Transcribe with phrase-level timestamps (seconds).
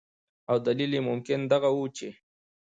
[0.49, 2.09] او دلیل یې ممکن دغه ؤ چې